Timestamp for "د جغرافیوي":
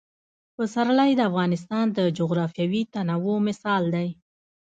1.97-2.81